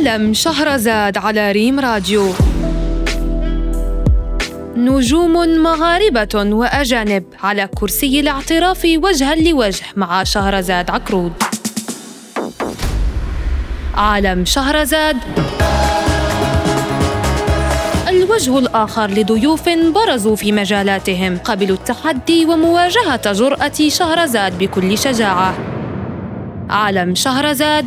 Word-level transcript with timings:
عالم 0.00 0.32
شهرزاد 0.32 1.18
على 1.18 1.52
ريم 1.52 1.80
راديو. 1.80 2.32
نجوم 4.76 5.32
مغاربة 5.62 6.28
وأجانب 6.34 7.24
على 7.42 7.68
كرسي 7.74 8.20
الاعتراف 8.20 8.84
وجها 8.96 9.34
لوجه 9.34 9.84
مع 9.96 10.24
شهرزاد 10.24 10.90
عكرود 10.90 11.32
عالم 13.94 14.44
شهرزاد 14.44 15.16
الوجه 18.08 18.58
الآخر 18.58 19.10
لضيوف 19.10 19.68
برزوا 19.68 20.36
في 20.36 20.52
مجالاتهم 20.52 21.38
قبلوا 21.38 21.76
التحدي 21.76 22.44
ومواجهة 22.44 23.32
جرأة 23.32 23.88
شهرزاد 23.88 24.58
بكل 24.58 24.98
شجاعة. 24.98 25.54
عالم 26.70 27.14
شهرزاد 27.14 27.86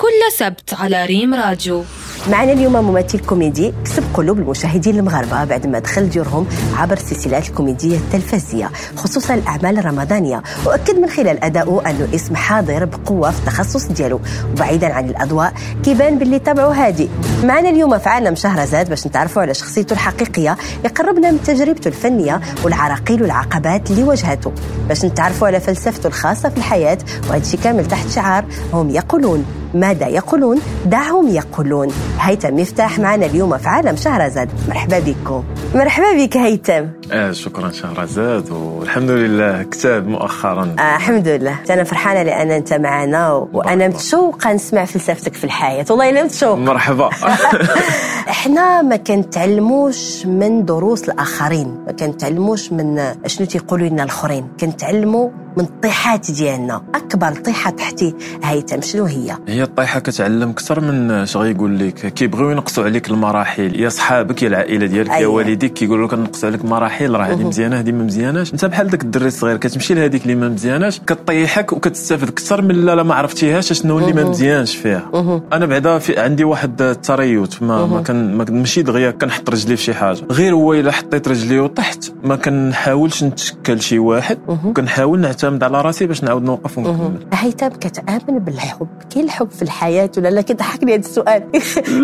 كل 0.00 0.32
سبت 0.38 0.74
على 0.74 1.06
ريم 1.06 1.34
راديو. 1.34 1.84
معنا 2.30 2.52
اليوم 2.52 2.72
ممثل 2.72 3.18
كوميدي 3.18 3.72
كسب 3.84 4.02
قلوب 4.14 4.38
المشاهدين 4.38 4.98
المغاربة 4.98 5.44
بعد 5.44 5.66
ما 5.66 5.78
دخل 5.78 6.08
ديورهم 6.08 6.46
عبر 6.76 6.96
السلسلات 6.96 7.48
الكوميدية 7.48 7.96
التلفزيونيه 7.96 8.70
خصوصا 8.96 9.34
الاعمال 9.34 9.78
الرمضانيه 9.78 10.42
وأكد 10.66 10.98
من 10.98 11.08
خلال 11.08 11.44
ادائه 11.44 11.82
أنه 11.86 12.08
اسم 12.14 12.36
حاضر 12.36 12.84
بقوة 12.84 13.30
في 13.30 13.38
التخصص 13.38 13.86
ديالو 13.86 14.20
وبعيدا 14.52 14.92
عن 14.92 15.08
الأضواء 15.08 15.52
كيبان 15.84 16.18
باللي 16.18 16.38
طبعه 16.38 16.70
هادي. 16.72 17.08
معنا 17.44 17.68
اليوم 17.70 17.98
في 17.98 18.08
عالم 18.08 18.34
شهرزاد 18.34 18.88
باش 18.88 19.06
نتعرفوا 19.06 19.42
على 19.42 19.54
شخصيته 19.54 19.92
الحقيقية 19.92 20.56
يقربنا 20.84 21.30
من 21.30 21.42
تجربته 21.42 21.88
الفنية 21.88 22.40
والعراقيل 22.64 23.22
والعقبات 23.22 23.90
اللي 23.90 24.02
واجهته. 24.02 24.52
باش 24.88 25.04
نتعرفوا 25.04 25.46
على 25.46 25.60
فلسفته 25.60 26.06
الخاصة 26.06 26.48
في 26.48 26.56
الحياة 26.56 26.98
وهذا 27.30 27.56
كامل 27.64 27.88
تحت 27.88 28.10
شعار 28.10 28.44
هم 28.72 28.90
يقولون 28.90 29.59
ماذا 29.74 30.06
يقولون؟ 30.06 30.60
دعهم 30.86 31.28
يقولون. 31.28 31.88
هيثم 32.20 32.54
مفتاح 32.54 32.98
معنا 32.98 33.26
اليوم 33.26 33.58
في 33.58 33.68
عالم 33.68 33.96
شهرزاد 33.96 34.48
مرحبا 34.68 34.98
بكم. 34.98 35.44
مرحبا 35.74 36.12
بك 36.24 36.36
هيثم. 36.36 36.84
آه 37.12 37.32
شكرا 37.32 37.70
شهرزاد 37.70 38.50
والحمد 38.50 39.10
لله 39.10 39.62
كتاب 39.62 40.08
مؤخرا. 40.08 40.76
آه 40.78 40.96
الحمد 40.96 41.28
لله. 41.28 41.58
أنا 41.70 41.84
فرحانة 41.84 42.22
لأن 42.22 42.50
أنت 42.50 42.72
معنا 42.72 43.30
وأنا 43.52 43.88
متشوقة 43.88 44.52
نسمع 44.52 44.84
فلسفتك 44.84 45.34
في 45.34 45.44
الحياة. 45.44 45.84
والله 45.90 46.10
الا 46.10 46.24
متشوقة. 46.24 46.54
مرحبا. 46.56 47.10
إحنا 48.28 48.82
ما 48.82 48.96
كنتعلموش 48.96 50.26
من 50.26 50.64
دروس 50.64 51.08
الآخرين 51.08 51.78
ما 51.86 51.92
كنتعلموش 51.92 52.72
من 52.72 53.14
شنو 53.26 53.46
تيقولوا 53.46 53.88
لنا 53.88 54.02
الآخرين. 54.02 54.48
كنتعلموا 54.60 55.30
من 55.56 55.64
الطيحات 55.64 56.30
ديالنا. 56.30 56.82
أكبر 56.94 57.32
طيحة 57.32 57.70
تحتي 57.70 58.14
هيثم 58.44 58.80
شنو 58.80 59.04
هي؟ 59.04 59.36
هي 59.48 59.62
الطيحة 59.62 60.00
كتعلم 60.00 60.50
أكثر 60.50 60.80
من 60.80 61.26
شغل 61.26 61.46
يقول 61.46 61.78
لك 61.78 61.94
كيبغيو 61.94 62.50
ينقصوا 62.50 62.84
عليك 62.84 63.08
المراحل 63.10 63.80
يا 63.80 63.88
صحابك 63.88 64.42
يا 64.42 64.48
العائلة 64.48 64.86
ديالك 64.86 65.10
أيوة. 65.10 65.20
يا 65.20 65.26
والديك 65.60 65.78
كيقولوا 65.78 66.06
لك 66.06 66.14
نقصوا 66.14 66.48
عليك 66.48 66.64
مراحل 66.64 67.14
راه 67.14 67.24
هذه 67.24 67.46
مزيانة 67.46 67.80
هذه 67.80 67.92
ما 67.92 68.04
مزياناش. 68.04 68.52
انت 68.52 68.64
بحال 68.64 68.88
داك 68.88 69.02
الدري 69.02 69.26
الصغير 69.26 69.56
كتمشي 69.56 69.94
لهذيك 69.94 70.22
اللي 70.22 70.34
ما 70.34 70.48
مزياناش 70.48 71.00
كطيحك 71.00 71.72
وكتستافد 71.72 72.28
أكثر 72.28 72.62
من 72.62 72.74
لا 72.74 72.94
لا 72.94 73.02
ما 73.02 73.14
عرفتيهاش 73.14 73.72
شنو 73.72 73.98
اللي 73.98 74.12
ما 74.12 74.24
مزيانش 74.24 74.76
فيها. 74.76 75.10
أنا 75.52 75.66
بعدا 75.66 75.98
في 75.98 76.20
عندي 76.20 76.44
واحد 76.44 76.82
ال 76.82 76.95
trait 76.95 77.62
ما 77.62 77.86
ما 77.86 78.02
كان 78.02 78.34
ما 78.34 78.44
ماشي 78.50 78.82
دغيا 78.82 79.10
كنحط 79.10 79.50
رجلي 79.50 79.76
في 79.76 79.82
شي 79.82 79.94
حاجة. 79.94 80.20
غير 80.30 80.54
هو 80.54 80.74
إلا 80.74 80.92
حطيت 80.92 81.28
رجلي 81.28 81.58
وطحت 81.58 82.12
ما 82.24 82.36
كنحاولش 82.36 83.24
نتشكل 83.24 83.80
شي 83.80 83.98
واحد. 83.98 84.38
وكنحاول 84.64 85.20
نعتمد 85.20 85.62
على 85.62 85.80
راسي 85.80 86.06
باش 86.06 86.24
نعاود 86.24 86.42
نوقف 86.42 86.78
ونكمل. 86.78 87.26
هيثم 87.32 87.68
كتآمن 87.68 88.38
بالحب. 88.38 88.88
كاين 89.14 89.24
الحب 89.24 89.50
في 89.50 89.62
الحياة 89.62 90.10
ولا 90.16 90.28
لا؟ 90.28 90.40
كيضحكني 90.40 90.94
هذا 90.94 91.00
السؤال. 91.00 91.42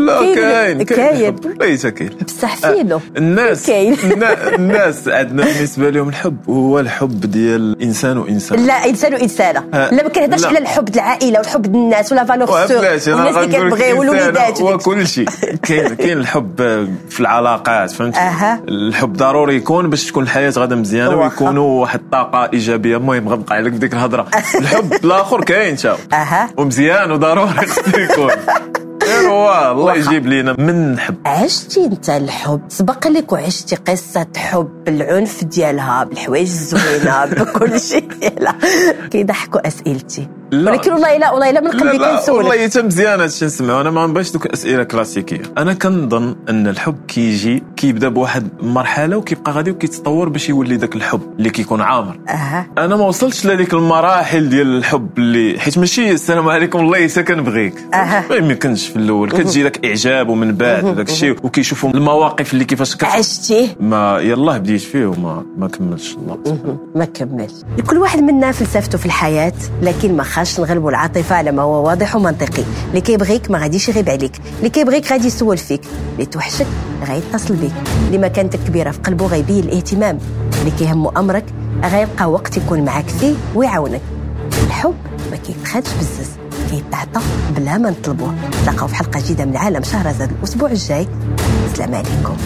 لا 0.07 0.35
كاين 0.35 0.83
كاين. 0.83 1.37
ليس 1.61 1.87
كاين. 1.87 2.11
بصح 2.27 2.57
فينو 2.57 3.01
الناس 3.17 3.46
كاين. 3.55 3.97
النا- 4.05 4.55
الناس 4.55 5.09
عندنا 5.09 5.45
بالنسبة 5.45 5.91
لهم 5.91 6.09
الحب 6.09 6.37
هو 6.51 6.81
الحب 6.81 7.21
ديال 7.21 7.61
الإنسان 7.73 8.19
وإنسان. 8.19 8.67
لا 8.67 8.87
إنسان 8.87 9.15
وإنسانة. 9.15 9.65
لا 9.73 9.91
ما 10.03 10.09
كنهضرش. 10.09 10.45
على 10.45 10.59
الحب 10.59 10.89
العائلة 10.95 11.39
والحب 11.39 11.67
الناس 11.75 12.13
ولا 12.13 12.25
فالور 12.25 12.65
أنا 12.65 12.75
والناس 12.77 13.09
اللي 13.09 13.23
غنقول 13.31 13.43
لك 13.43 13.49
كتبغي 13.49 13.91
الإنسان 13.93 13.99
والوليدات 13.99 14.63
هو 14.63 14.79
كل 14.79 15.07
شيء. 15.07 15.29
كاين 15.63 15.95
كاين 15.95 16.19
الحب 16.19 16.57
في 17.11 17.21
العلاقات 17.21 17.91
فهمتي؟ 17.91 18.19
أها. 18.19 18.61
الحب 18.69 19.13
ضروري 19.13 19.57
يكون 19.57 19.91
باش 19.91 20.05
تكون 20.07 20.23
الحياة 20.23 20.53
غادا 20.59 20.77
مزيانة. 20.77 21.17
ويكونوا 21.17 21.81
واحد 21.81 22.01
الطاقة 22.01 22.51
إيجابية. 22.53 22.97
المهم 22.97 23.29
غنبقى 23.29 23.57
عليك 23.57 23.73
بديك 23.73 23.93
الهضرة. 23.95 24.27
الحب 24.61 24.93
الآخر 25.05 25.45
كاين 25.45 25.77
أها. 26.13 26.51
ومزيان 26.57 27.11
وضروري 27.11 27.67
خصو 27.67 27.99
يكون. 27.99 28.31
هو. 29.09 29.73
الله. 29.73 29.95
يجيب 29.95 30.27
لينا. 30.27 30.53
من 30.59 30.93
نحب 30.95 31.15
عشتي 31.27 31.85
انت 31.85 32.11
الحب؟ 32.11 32.61
سبق 32.69 33.07
لك 33.09 33.33
وعشتي 33.33 33.77
قصة 33.77 34.27
حب 34.37 34.85
بالعنف 34.85 35.45
ديالها 35.45 36.05
بالحوايج 36.05 36.49
الزوينة 36.49 37.25
بكل 37.45 37.81
شيء 37.81 38.09
ديالها. 38.21 38.57
كيضحكوا 39.11 39.67
أسئلتي. 39.69 40.29
لا. 40.51 40.71
ولكن 40.71 40.93
والله 40.93 41.17
لا 41.19 41.31
والله 41.33 41.51
لا 41.51 41.61
من 41.61 41.71
لا 41.71 42.17
كنسولك 42.17 42.39
والله 42.47 42.69
حتى 42.69 42.83
مزيان 42.83 43.21
هادشي 43.21 43.45
نسمعو 43.45 43.81
أنا 43.81 43.91
ما 43.91 44.07
نبغيش 44.07 44.33
دوك 44.33 44.47
أسئلة 44.47 44.83
كلاسيكية. 44.83 45.43
أنا 45.59 45.73
كنظن 45.75 46.37
أن 46.49 46.67
الحب 46.69 46.97
كيجي 47.09 47.63
كيبدأ 47.77 48.09
بواحد 48.09 48.49
المرحله 48.63 49.17
وكيبقى 49.17 49.53
غادي 49.53 49.71
وكيتطور 49.71 50.29
باش 50.29 50.49
يولي 50.49 50.77
داك 50.77 50.97
الحب 50.97 51.21
اللي 51.39 51.51
كيكون 51.51 51.81
عامر. 51.81 52.19
أها. 52.29 52.67
أنا 52.79 52.97
ما 52.97 53.05
وصلتش 53.07 53.47
لهذيك 53.47 53.75
المراحل 53.75 54.49
ديال 54.49 54.77
الحب 54.77 55.09
اللي 55.19 55.61
حيت 55.61 55.79
ماشي 55.79 56.11
السلام 56.11 56.49
عليكم 56.49 56.79
الله 56.81 56.99
يسا 56.99 57.23
كنبغيك 57.23 57.75
أها. 57.95 58.25
ما 58.31 58.37
يمكنش 58.37 58.89
في 58.89 58.97
الأول. 58.97 59.31
كتجي 59.31 59.63
لك 59.63 59.85
إعجاب 59.87 60.29
ومن 60.29 60.53
بعد 60.55 60.85
وداك 60.85 61.09
الشيء 61.09 61.37
وكيشوفوا 61.43 61.91
المواقف 61.91 62.53
اللي 62.53 62.65
كيفاش. 62.65 62.97
عشتيه. 63.03 63.69
ما 63.81 64.19
يلاه 64.19 64.59
بديت 64.59 64.81
فيه 64.81 65.07
وما 65.07 65.45
ما 65.59 65.69
كملش 65.69 66.17
الله. 66.17 66.39
ما 66.95 67.05
كملش. 67.05 67.53
كل 67.87 67.99
واحد 67.99 68.21
منا 68.23 68.53
فلسفته 68.53 68.99
في 68.99 69.07
الحياة 69.07 69.53
لكن 69.83 70.17
ما 70.17 70.23
خاش 70.37 70.61
نغلبوا 70.61 70.91
العاطفة 70.91 71.37
على 71.37 71.53
ما 71.53 71.63
هو 71.63 71.87
واضح 71.87 72.17
ومنطقي. 72.17 72.63
اللي 72.89 73.01
كيبغيك 73.01 73.51
ما 73.51 73.59
غاديش 73.59 73.89
يغيب 73.89 74.09
عليك. 74.09 74.33
اللي 74.59 74.71
كيبغيك 74.71 75.13
غادي 75.13 75.27
يسول 75.27 75.59
فيك. 75.59 75.81
اللي 76.13 76.27
توحشك 76.27 76.67
غيتصل 77.09 77.55
بك 77.55 77.73
اللي 78.07 78.19
مكانتك 78.19 78.59
كبيرة 78.67 78.91
في 78.91 78.99
قلبه 78.99 79.27
غيبين 79.27 79.65
الاهتمام. 79.65 80.19
اللي 80.61 80.71
كيهمو 80.71 81.09
أمرك 81.09 81.45
غيلقى 81.85 82.31
وقت 82.31 82.57
يكون 82.57 82.85
معاك 82.85 83.09
فيه 83.09 83.35
ويعاونك. 83.55 84.01
الحب 84.67 84.95
ما 85.31 85.37
كيتخدش 85.37 85.91
بالزز 85.93 86.31
كيتعطى 86.71 87.21
بلا 87.57 87.79
ما 87.79 87.91
نطلبوه. 87.91 88.35
نتلاقاو 88.63 88.89
في 88.89 88.95
حلقة 88.95 89.21
جديدة 89.21 89.45
من 89.45 89.57
عالم 89.57 89.83
شهرزاد 89.83 90.31
الأسبوع 90.39 90.71
الجاي. 90.71 91.09
السلام 91.73 91.95
عليكم. 91.95 92.37